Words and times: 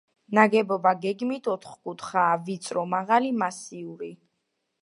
ნაგებობა 0.35 0.93
გეგმით 1.03 1.49
ოთკუთხაა, 1.53 2.33
ვიწრო, 2.49 2.89
მაღალი, 2.97 3.33
მასიური. 3.45 4.13